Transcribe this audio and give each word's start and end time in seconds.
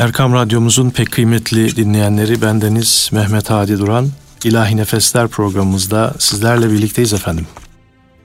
Erkam 0.00 0.32
Radyomuzun 0.32 0.90
pek 0.90 1.10
kıymetli 1.12 1.76
dinleyenleri 1.76 2.42
bendeniz 2.42 3.10
Mehmet 3.12 3.50
Hadi 3.50 3.78
Duran. 3.78 4.08
İlahi 4.44 4.76
Nefesler 4.76 5.28
programımızda 5.28 6.14
sizlerle 6.18 6.70
birlikteyiz 6.70 7.12
efendim. 7.12 7.46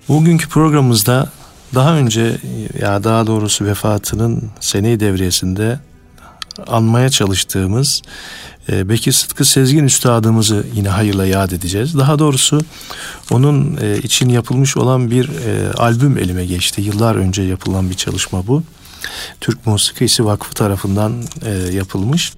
Bugünkü 0.07 0.49
programımızda 0.49 1.29
daha 1.73 1.95
önce 1.95 2.37
ya 2.81 3.03
daha 3.03 3.27
doğrusu 3.27 3.65
vefatının 3.65 4.51
seneyi 4.59 4.99
devriyesinde 4.99 5.79
anmaya 6.67 7.09
çalıştığımız 7.09 8.01
e, 8.69 8.89
Bekir 8.89 9.11
Sıtkı 9.11 9.45
Sezgin 9.45 9.83
Üstadımızı 9.83 10.65
yine 10.73 10.89
hayırla 10.89 11.25
yad 11.25 11.51
edeceğiz. 11.51 11.97
Daha 11.97 12.19
doğrusu 12.19 12.61
onun 13.31 13.77
e, 13.81 13.97
için 13.97 14.29
yapılmış 14.29 14.77
olan 14.77 15.11
bir 15.11 15.29
e, 15.29 15.73
albüm 15.73 16.17
elime 16.17 16.45
geçti. 16.45 16.81
Yıllar 16.81 17.15
önce 17.15 17.41
yapılan 17.41 17.89
bir 17.89 17.95
çalışma 17.95 18.47
bu. 18.47 18.63
Türk 19.41 19.65
Musikisi 19.65 20.25
Vakfı 20.25 20.53
tarafından 20.53 21.23
e, 21.45 21.51
yapılmış. 21.51 22.33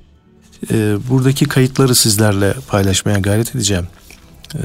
E, 0.71 0.98
buradaki 1.09 1.45
kayıtları 1.45 1.95
sizlerle 1.95 2.53
paylaşmaya 2.67 3.20
gayret 3.20 3.55
edeceğim. 3.55 3.88
E, 4.55 4.63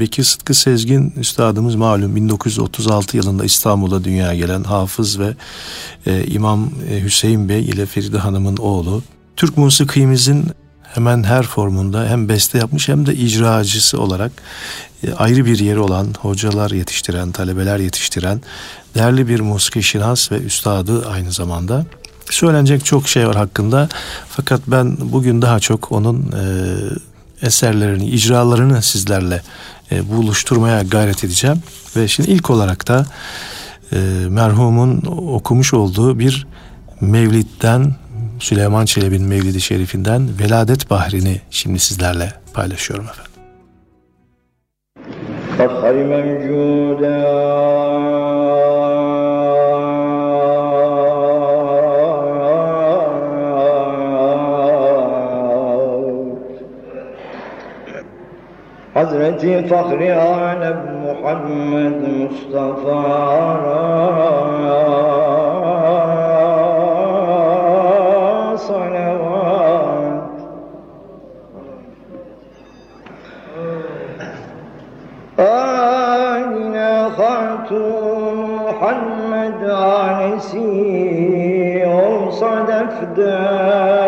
Bekir 0.00 0.24
Sıtkı 0.24 0.54
Sezgin 0.54 1.10
üstadımız 1.16 1.74
malum 1.74 2.16
1936 2.16 3.16
yılında 3.16 3.44
İstanbul'a 3.44 4.04
dünyaya 4.04 4.34
gelen 4.34 4.64
hafız 4.64 5.18
ve 5.18 5.34
e, 6.06 6.26
İmam 6.26 6.70
e, 6.90 7.02
Hüseyin 7.02 7.48
Bey 7.48 7.64
ile 7.64 7.86
Feride 7.86 8.18
Hanım'ın 8.18 8.56
oğlu. 8.56 9.02
Türk 9.36 9.56
musikimizin 9.56 10.46
hemen 10.98 11.24
her 11.24 11.42
formunda 11.42 12.06
hem 12.08 12.28
beste 12.28 12.58
yapmış 12.58 12.88
hem 12.88 13.06
de 13.06 13.14
icracısı 13.14 14.00
olarak 14.00 14.32
e, 15.06 15.12
ayrı 15.12 15.44
bir 15.44 15.58
yeri 15.58 15.78
olan 15.78 16.06
hocalar 16.20 16.70
yetiştiren, 16.70 17.32
talebeler 17.32 17.78
yetiştiren 17.78 18.40
değerli 18.94 19.28
bir 19.28 19.40
musiki 19.40 19.82
şinas 19.82 20.32
ve 20.32 20.38
üstadı 20.38 21.08
aynı 21.08 21.32
zamanda. 21.32 21.86
Söylenecek 22.30 22.84
çok 22.84 23.08
şey 23.08 23.28
var 23.28 23.36
hakkında 23.36 23.88
fakat 24.28 24.60
ben 24.66 24.96
bugün 25.00 25.42
daha 25.42 25.60
çok 25.60 25.92
onun 25.92 26.32
e, 26.32 27.46
eserlerini, 27.46 28.06
icralarını 28.06 28.82
sizlerle 28.82 29.42
e, 29.92 30.08
buluşturmaya 30.08 30.82
gayret 30.82 31.24
edeceğim. 31.24 31.62
Ve 31.96 32.08
şimdi 32.08 32.30
ilk 32.30 32.50
olarak 32.50 32.88
da 32.88 33.06
e, 33.92 33.98
merhumun 34.28 35.02
okumuş 35.06 35.74
olduğu 35.74 36.18
bir 36.18 36.46
Mevlid'den 37.00 37.94
Süleyman 38.39 38.85
Çelebi'nin 38.85 39.27
Mevlidi 39.27 39.61
Şerifinden 39.61 40.29
Veladet 40.39 40.89
Bahri'ni 40.89 41.41
şimdi 41.49 41.79
sizlerle 41.79 42.33
paylaşıyorum 42.53 43.05
efendim. 43.05 43.33
فخر 45.57 45.95
موجودا 46.11 47.17
Hazreti 58.95 59.47
والصلوات 68.70 70.28
آمنا 75.38 77.08
خاتم 77.10 77.82
محمد 78.64 79.70
عن 79.70 80.38
سير 80.38 82.30
صدف 82.30 83.04
دار 83.16 84.07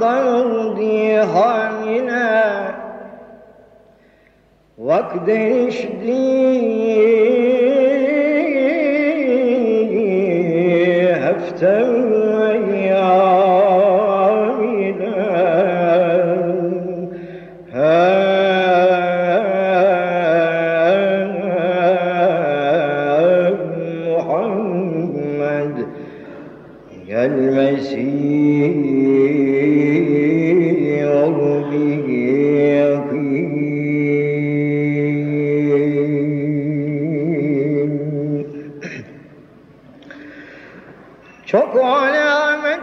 ضوضي 0.00 1.12
هاينا 1.16 2.30
وقدش 4.78 5.86
دين 6.04 7.39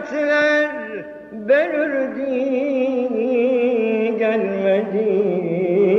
hasretler 0.08 0.70
belürdü 1.32 2.28
gelmedi. 4.18 5.97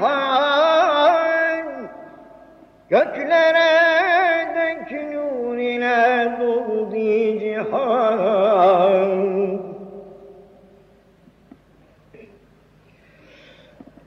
hal 0.00 1.64
Göklere 2.88 3.74
dökülür 4.54 5.58
ile 5.58 6.32
doldu 6.40 7.38
cihan 7.40 8.84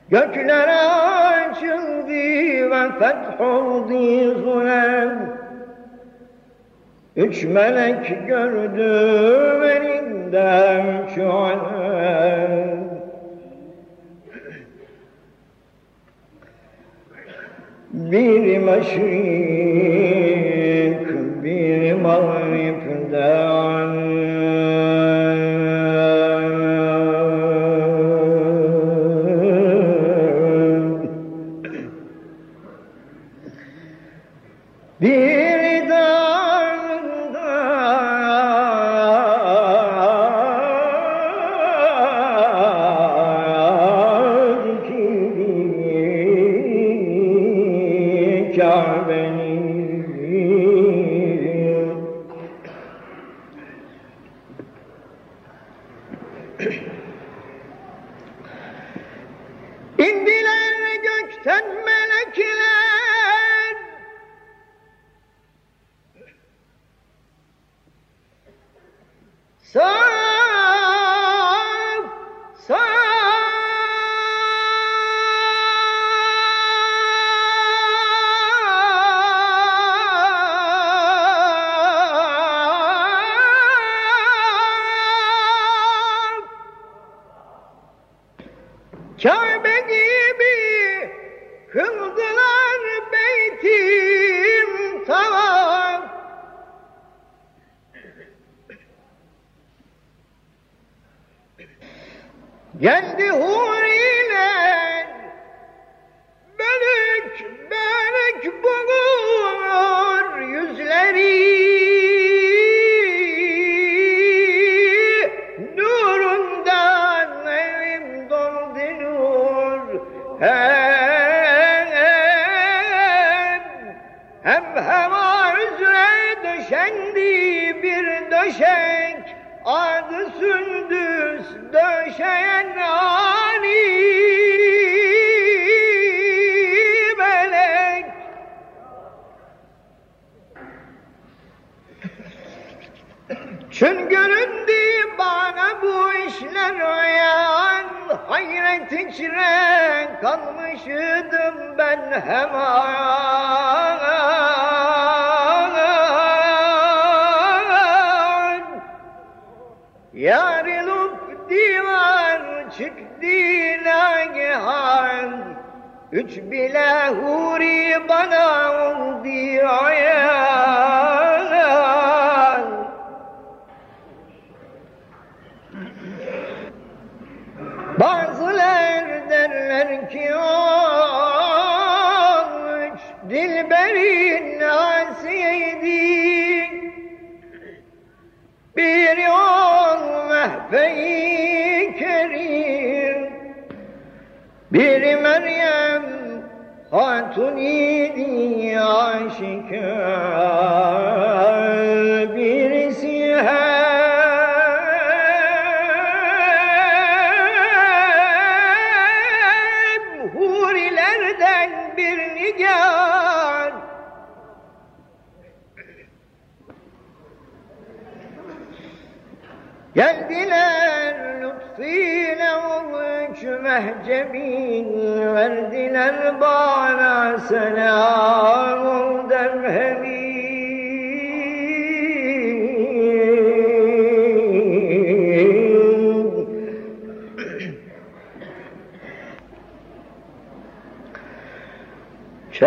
Göklere 0.08 0.76
açıldı 0.76 2.70
ve 2.70 2.92
fetholdu 2.98 4.34
zulem. 4.42 5.38
Üç 7.16 7.44
melek 7.44 8.26
gördüm 8.28 9.62
elinden 9.62 11.06
şu 11.14 11.32
alem. 11.32 12.77
Bir 17.92 18.58
meşrik, 18.58 18.98
bir 21.44 21.92
mağribden 21.94 23.58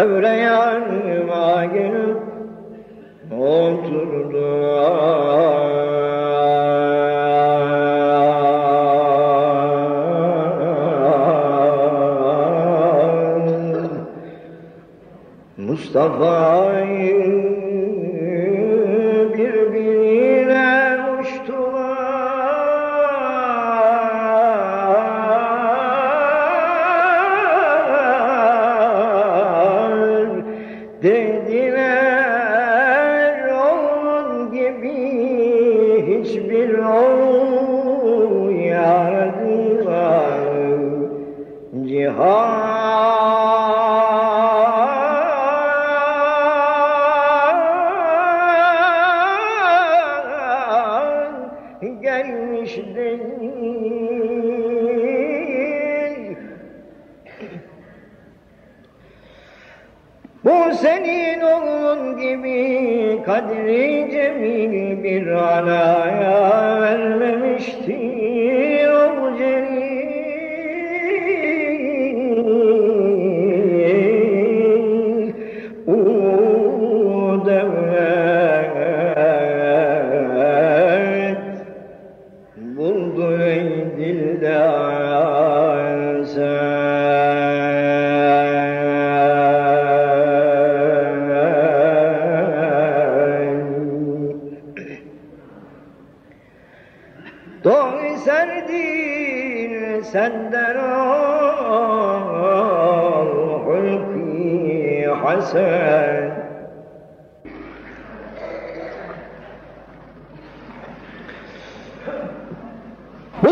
Çevre 0.01 0.30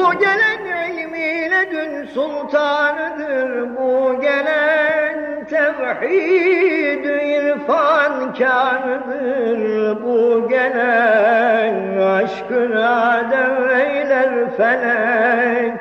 Bu 0.09 0.19
gelen 0.19 0.91
ilmiyle 0.91 1.71
dün 1.71 2.05
sultanıdır. 2.05 3.77
Bu 3.77 4.21
gelen 4.21 5.45
tevhid 5.45 7.05
irfan 7.05 8.33
kârıdır 8.33 10.03
Bu 10.03 10.49
gelen 10.49 11.97
aşkına 11.97 13.23
deveyler 13.31 14.57
felek. 14.57 15.79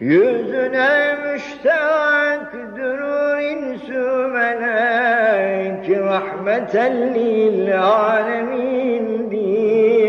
Yüzüne 0.00 1.16
müştak 1.24 2.52
durur 2.76 3.38
insü 3.38 4.28
melek. 4.32 5.90
Rahmeten 5.98 7.14
lil 7.14 7.82
alemin 7.82 9.30
bir 9.30 10.01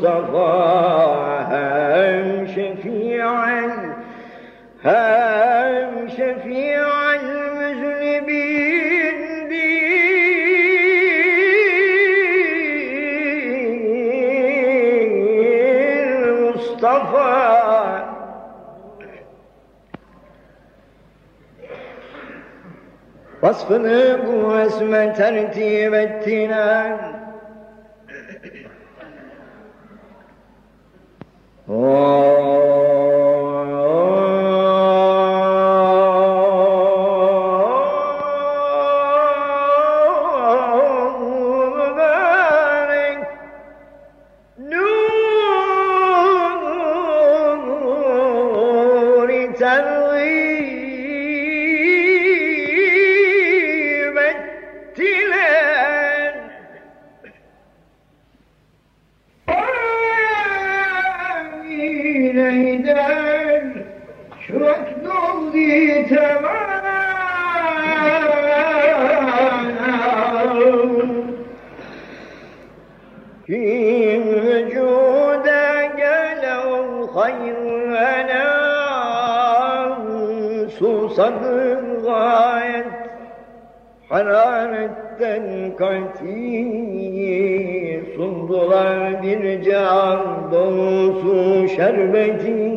Mustafa 0.00 1.50
Hem 1.50 2.48
şefi'al 2.48 3.70
hem 4.82 6.10
şefi'al 6.10 7.24
müzlibin 7.58 9.18
bir 9.50 9.90
Mustafa. 16.30 17.30
Vasfını 23.42 24.20
bu 24.26 24.58
esme 24.60 25.14
Oh. 31.72 32.59
Susadır 80.80 82.02
gayet 82.04 82.86
hararetten 84.08 85.76
kati 85.76 86.66
Sundular 88.16 89.22
bir 89.22 89.62
can 89.62 90.52
dolusu 90.52 91.68
şerbeti 91.68 92.69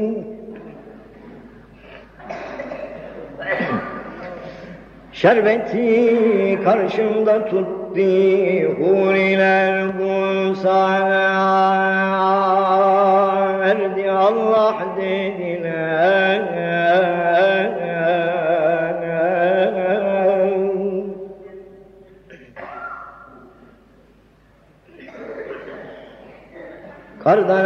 Şerbeti 5.24 6.60
karşımda 6.64 7.46
tuttu 7.46 8.02
huriler 8.80 10.00
bu 10.00 10.56
sana 10.56 11.30
verdi 13.60 14.12
Allah 14.12 14.76
dediler. 14.98 16.42
Kardan 27.24 27.66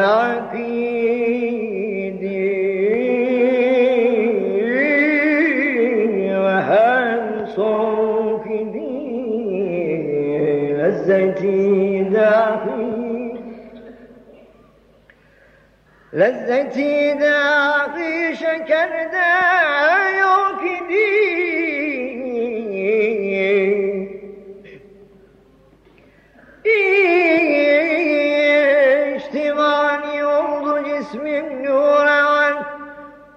lezzeti 16.17 17.19
dahi 17.21 18.35
şekerde 18.37 19.27
yok 20.19 20.61
idi. 20.77 21.07
İçtimani 29.15 30.25
oldu 30.25 30.83
cismim 30.85 31.63
nuran 31.63 32.65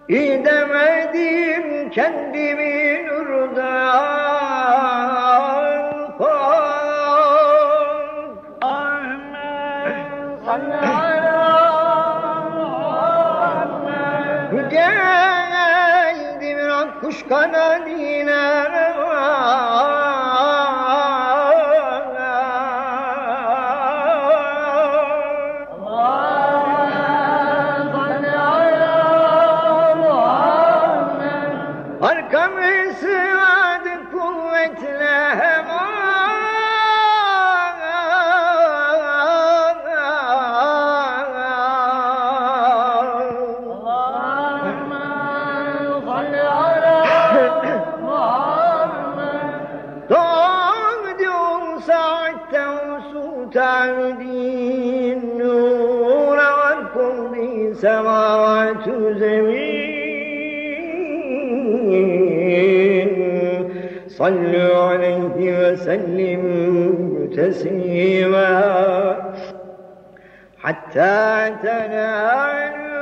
İdemedim 0.09 1.91
kendimi 1.91 2.80
قناديل 17.31 18.29
Sallu 64.30 64.78
aleyhi 64.78 65.60
ve 65.60 65.78
sellim 65.78 66.46
تسليما 67.36 68.54
حتى 70.58 71.52
تنالوا 71.64 72.96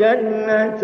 جنة 0.00 0.82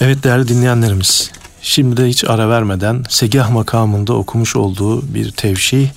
Evet 0.00 0.24
değerli 0.24 0.48
dinleyenlerimiz, 0.48 1.32
şimdi 1.63 1.97
de 1.97 2.07
hiç 2.07 2.23
ara 2.23 2.49
vermeden 2.49 3.03
Segah 3.09 3.49
makamında 3.49 4.13
okumuş 4.13 4.55
olduğu 4.55 5.13
bir 5.13 5.31
tevşih 5.31 5.89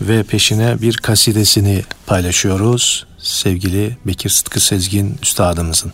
ve 0.00 0.22
peşine 0.22 0.82
bir 0.82 0.96
kasidesini 0.96 1.82
paylaşıyoruz 2.06 3.06
sevgili 3.18 3.96
Bekir 4.06 4.30
Sıtkı 4.30 4.60
Sezgin 4.60 5.18
Üstadımızın. 5.22 5.92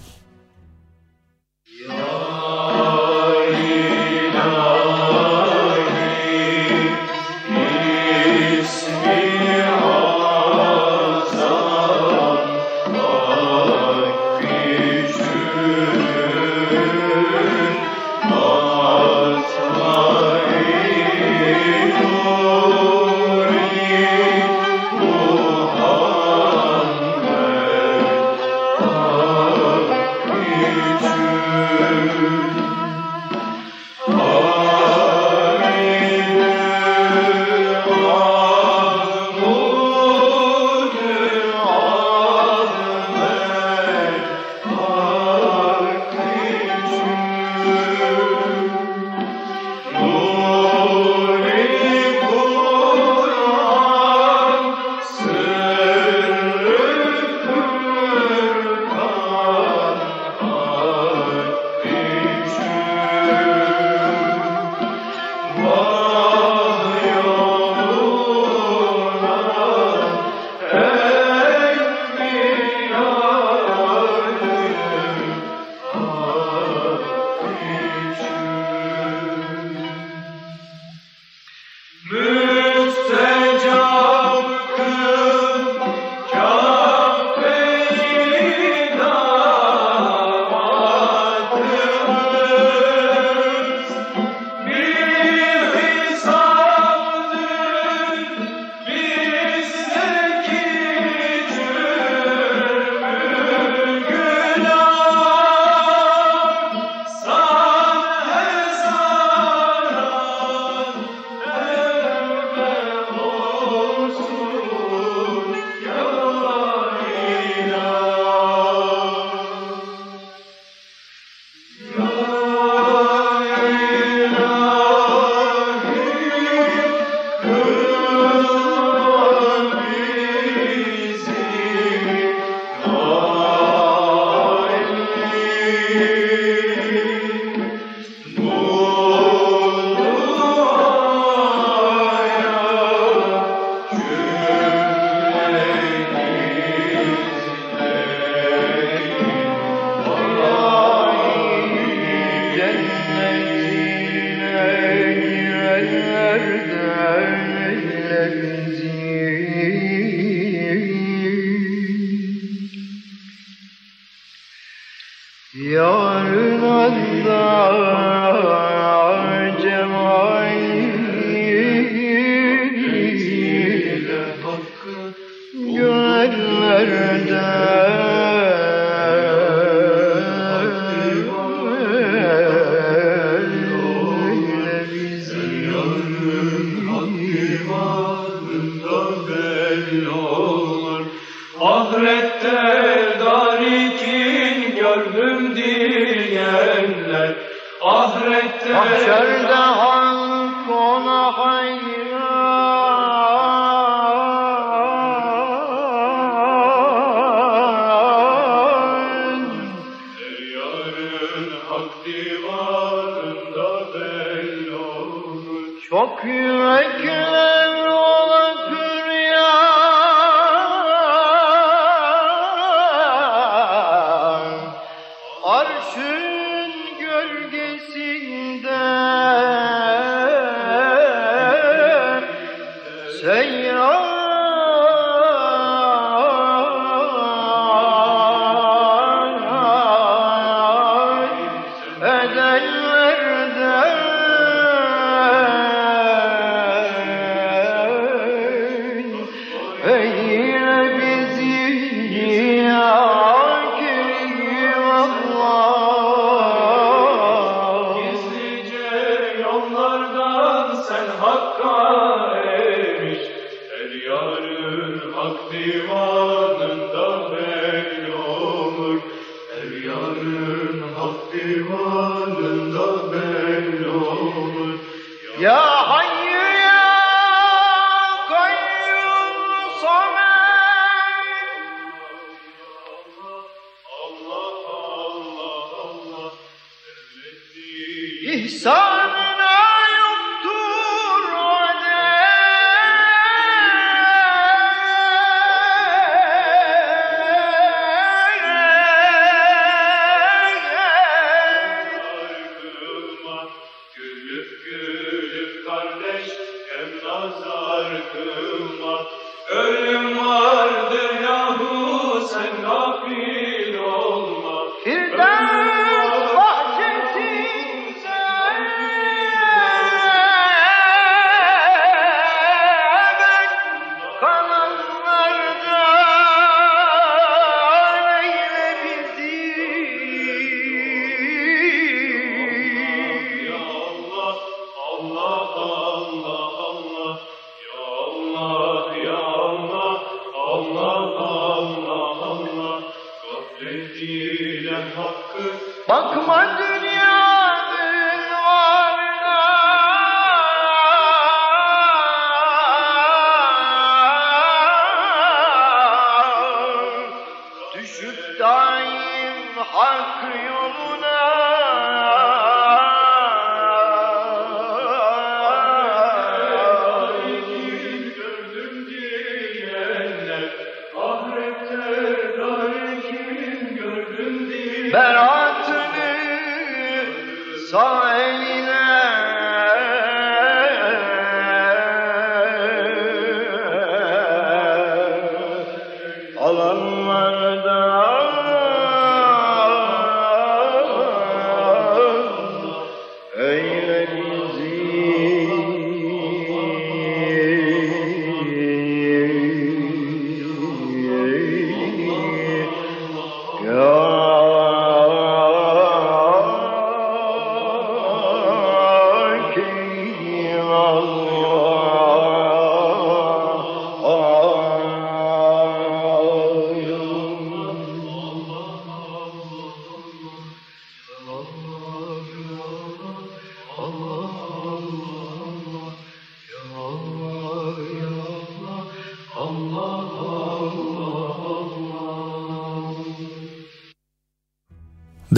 Ya. 275.38 276.15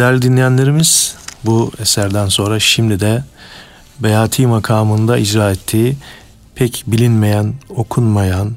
Değerli 0.08 0.22
dinleyenlerimiz 0.22 1.14
bu 1.44 1.72
eserden 1.78 2.28
sonra 2.28 2.60
şimdi 2.60 3.00
de 3.00 3.24
Beyati 4.00 4.46
makamında 4.46 5.18
icra 5.18 5.50
ettiği 5.50 5.96
pek 6.54 6.84
bilinmeyen, 6.86 7.54
okunmayan, 7.68 8.52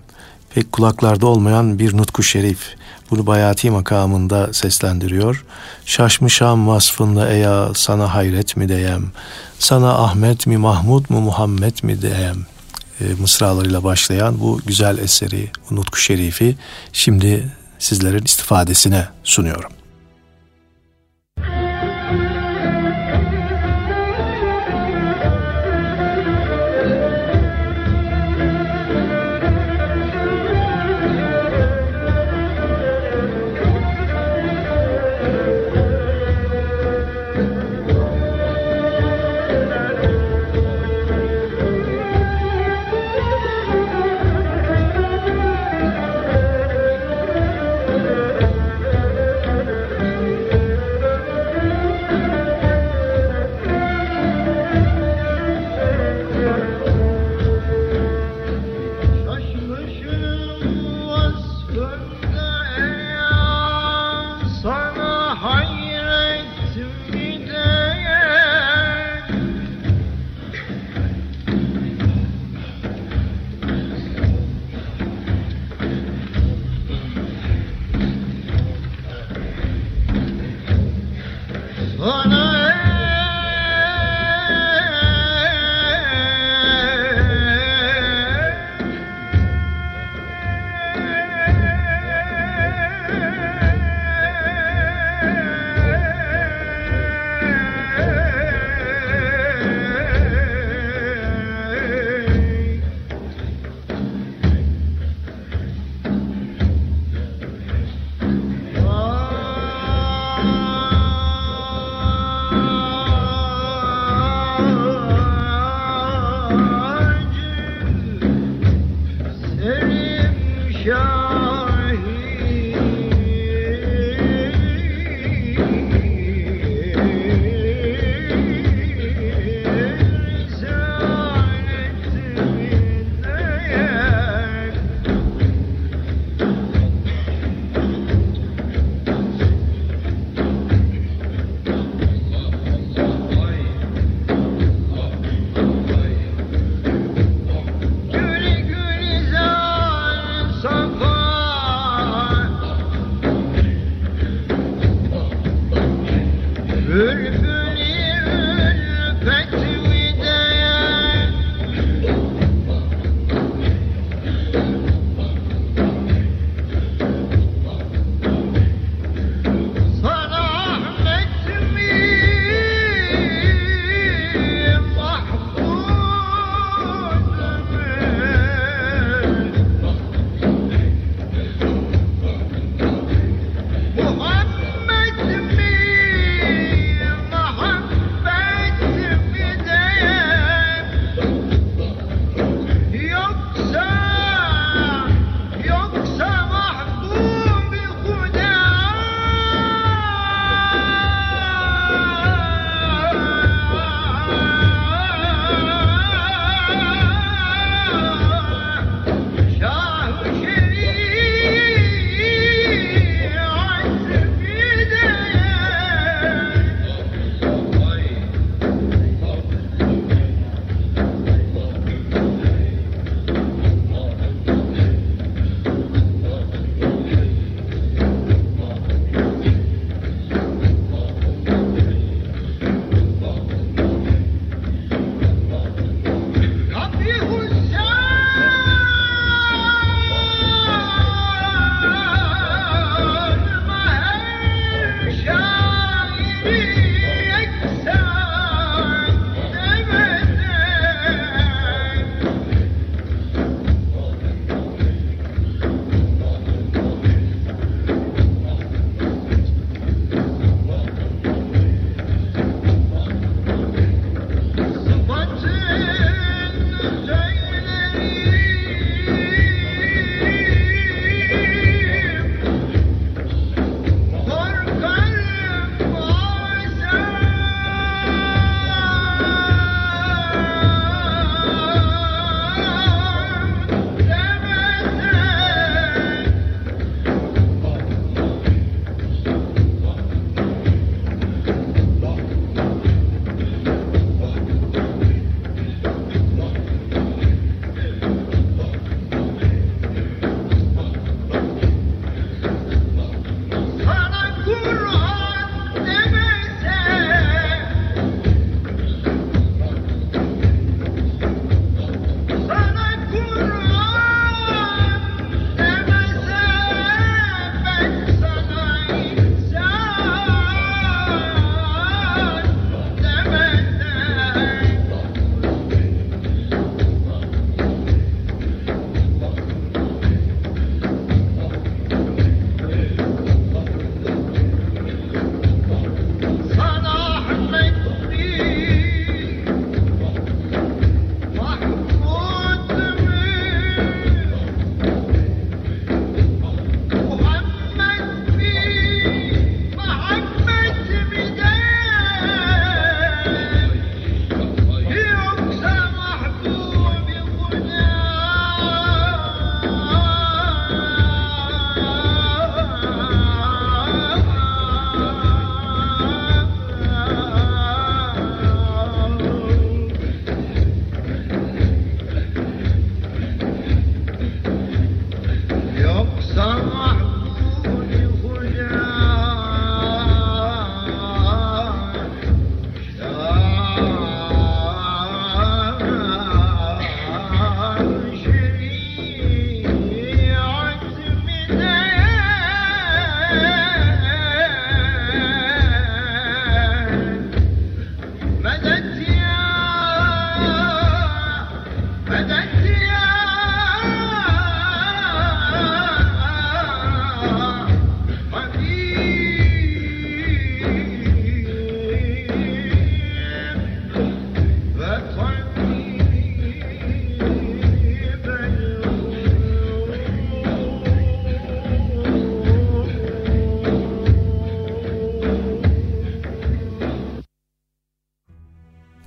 pek 0.55 0.71
kulaklarda 0.71 1.27
olmayan 1.27 1.79
bir 1.79 1.97
nutku 1.97 2.23
şerif. 2.23 2.75
Bunu 3.09 3.27
Bayati 3.27 3.71
makamında 3.71 4.53
seslendiriyor. 4.53 5.45
Şaşmışam 5.85 6.67
vasfında 6.67 7.29
eya 7.29 7.69
sana 7.75 8.13
hayret 8.13 8.57
mi 8.57 8.69
diyem, 8.69 9.11
sana 9.59 9.93
Ahmet 9.93 10.47
mi 10.47 10.57
Mahmud 10.57 11.05
mu 11.09 11.21
Muhammed 11.21 11.83
mi 11.83 12.01
diyem 12.01 12.45
e, 13.01 13.03
mısralarıyla 13.19 13.83
başlayan 13.83 14.39
bu 14.39 14.59
güzel 14.65 14.97
eseri, 14.97 15.49
bu 15.69 15.75
nutku 15.75 15.99
şerifi 15.99 16.55
şimdi 16.93 17.51
sizlerin 17.79 18.23
istifadesine 18.23 19.07
sunuyorum. 19.23 19.80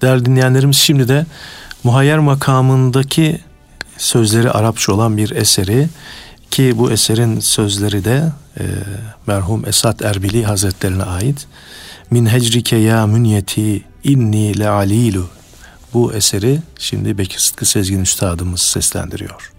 Değerli 0.04 0.24
dinleyenlerimiz 0.24 0.76
şimdi 0.76 1.08
de 1.08 1.26
muhayyer 1.84 2.18
makamındaki 2.18 3.38
sözleri 3.96 4.50
Arapça 4.50 4.92
olan 4.92 5.16
bir 5.16 5.30
eseri 5.30 5.88
ki 6.50 6.78
bu 6.78 6.90
eserin 6.90 7.40
sözleri 7.40 8.04
de 8.04 8.32
e, 8.58 8.62
merhum 9.26 9.68
Esat 9.68 10.02
Erbili 10.02 10.44
Hazretlerine 10.44 11.02
ait. 11.02 11.46
Min 12.10 12.26
hecrike 12.26 12.76
ya 12.76 13.06
münyeti 13.06 13.82
inni 14.04 14.58
le 14.58 14.68
alilu 14.68 15.28
bu 15.94 16.12
eseri 16.12 16.58
şimdi 16.78 17.18
Bekir 17.18 17.38
Sıtkı 17.38 17.64
Sezgin 17.64 18.00
Üstadımız 18.00 18.62
seslendiriyor. 18.62 19.52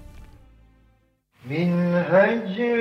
Min 1.50 1.94
hecrike 1.94 2.75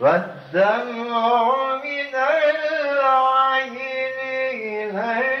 فالدمع 0.00 1.52
من 1.84 2.14
العين 2.14 3.78
إلى 4.54 5.34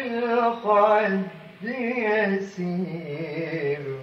يسير 2.28 3.98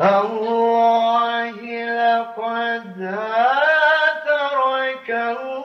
الله 0.00 1.50
لقد 1.84 3.18
تركه 4.26 5.57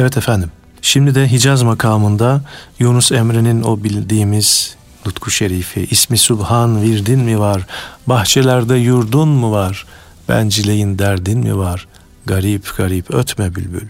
Evet 0.00 0.16
efendim. 0.16 0.50
Şimdi 0.82 1.14
de 1.14 1.32
Hicaz 1.32 1.62
makamında 1.62 2.40
Yunus 2.78 3.12
Emre'nin 3.12 3.62
o 3.62 3.84
bildiğimiz 3.84 4.76
Nutku 5.06 5.30
Şerifi, 5.30 5.86
ismi 5.90 6.18
Subhan 6.18 6.82
virdin 6.82 7.20
mi 7.20 7.40
var, 7.40 7.66
bahçelerde 8.06 8.76
yurdun 8.76 9.28
mu 9.28 9.52
var, 9.52 9.86
bencileyin 10.28 10.98
derdin 10.98 11.38
mi 11.38 11.58
var, 11.58 11.88
garip 12.26 12.76
garip 12.76 13.14
ötme 13.14 13.54
bülbül. 13.54 13.88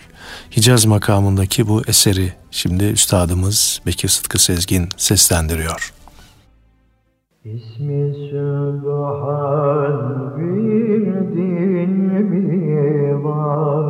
Hicaz 0.57 0.85
makamındaki 0.85 1.69
bu 1.69 1.83
eseri 1.87 2.33
şimdi 2.51 2.85
üstadımız 2.85 3.81
Bekir 3.87 4.09
Sıtkı 4.09 4.39
Sezgin 4.39 4.89
seslendiriyor. 4.97 5.93
İsmi 7.45 8.15
Sübhan 8.31 9.57
bildin 10.37 11.91
mi 11.91 13.25
var 13.25 13.90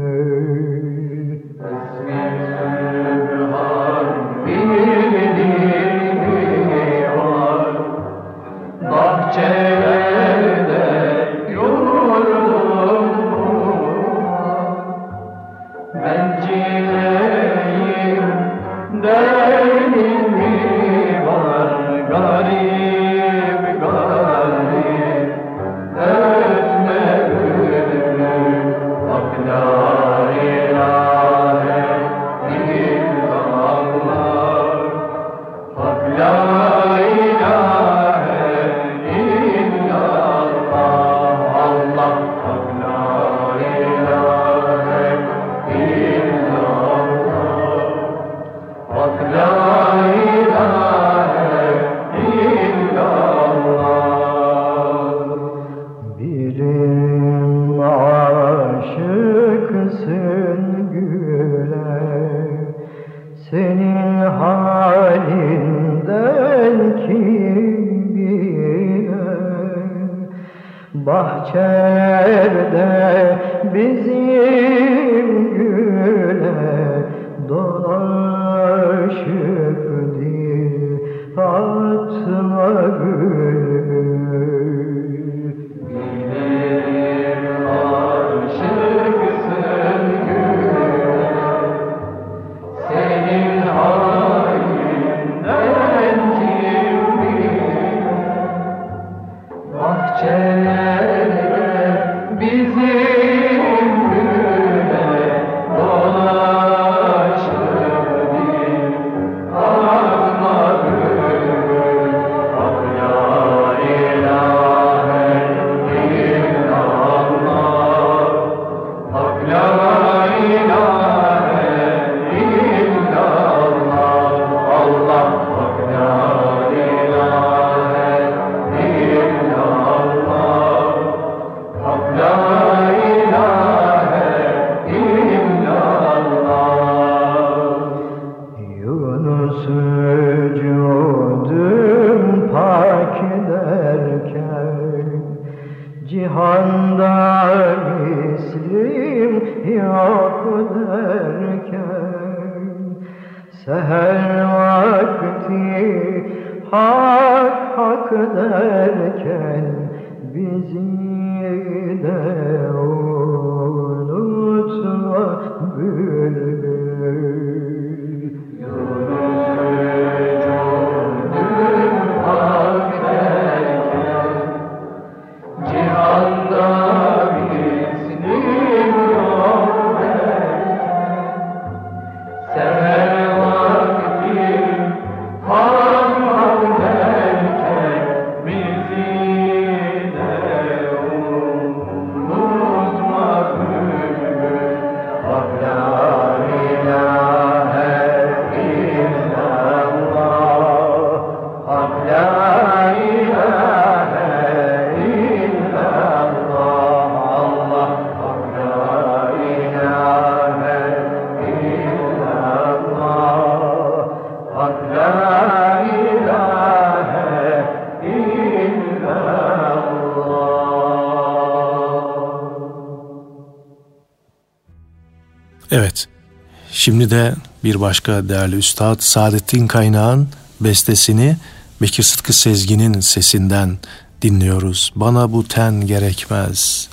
şimdi 227.11 227.23
de 227.23 227.35
bir 227.63 227.81
başka 227.81 228.29
değerli 228.29 228.55
üstad 228.55 228.99
Saadettin 228.99 229.67
Kaynağ'ın 229.67 230.29
bestesini 230.61 231.37
Bekir 231.81 232.03
Sıtkı 232.03 232.33
Sezgin'in 232.33 232.99
sesinden 232.99 233.77
dinliyoruz. 234.21 234.91
Bana 234.95 235.31
bu 235.31 235.47
ten 235.47 235.87
gerekmez, 235.87 236.87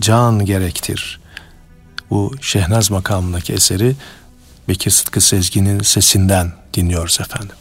can 0.00 0.44
gerektir. 0.44 1.20
Bu 2.10 2.32
Şehnaz 2.40 2.90
makamındaki 2.90 3.52
eseri 3.52 3.96
Bekir 4.68 4.90
Sıtkı 4.90 5.20
Sezgin'in 5.20 5.80
sesinden 5.80 6.52
dinliyoruz 6.74 7.18
efendim. 7.20 7.56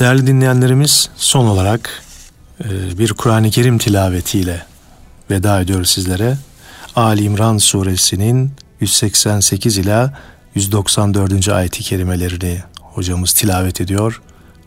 Değerli 0.00 0.26
dinleyenlerimiz 0.26 1.10
son 1.16 1.46
olarak 1.46 2.02
e, 2.64 2.98
bir 2.98 3.12
Kur'an-ı 3.12 3.50
Kerim 3.50 3.78
tilavetiyle 3.78 4.62
veda 5.30 5.60
ediyoruz 5.60 5.90
sizlere. 5.90 6.36
Ali 6.96 7.22
İmran 7.22 7.58
suresinin 7.58 8.52
188 8.80 9.78
ila 9.78 10.18
194. 10.54 11.48
ayeti 11.48 11.82
kerimelerini 11.82 12.62
hocamız 12.80 13.32
tilavet 13.32 13.80
ediyor. 13.80 14.22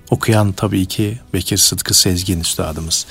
Okuyan 0.09 0.51
tabii 0.51 0.85
ki 0.85 1.19
Bekir 1.33 1.57
Sıtkı 1.57 1.93
Sezgin 1.93 2.39
üstadımız. 2.39 3.05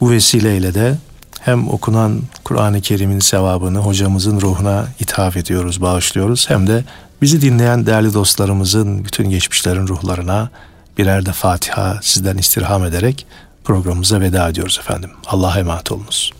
Bu 0.00 0.10
vesileyle 0.10 0.74
de 0.74 0.94
hem 1.40 1.68
okunan 1.68 2.22
Kur'an-ı 2.44 2.80
Kerim'in 2.80 3.20
sevabını 3.20 3.78
hocamızın 3.78 4.40
ruhuna 4.40 4.86
ithaf 5.00 5.36
ediyoruz, 5.36 5.80
bağışlıyoruz. 5.80 6.50
Hem 6.50 6.66
de 6.66 6.84
bizi 7.22 7.40
dinleyen 7.40 7.86
değerli 7.86 8.14
dostlarımızın 8.14 9.04
bütün 9.04 9.30
geçmişlerin 9.30 9.88
ruhlarına 9.88 10.50
birer 10.98 11.26
de 11.26 11.32
Fatiha 11.32 11.98
sizden 12.02 12.38
istirham 12.38 12.84
ederek 12.84 13.26
programımıza 13.64 14.20
veda 14.20 14.48
ediyoruz 14.48 14.78
efendim. 14.78 15.10
Allah'a 15.26 15.58
emanet 15.58 15.92
olunuz. 15.92 16.32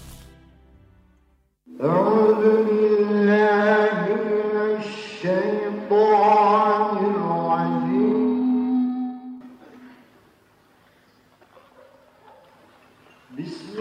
بسم 13.38 13.76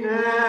Yeah. 0.00 0.41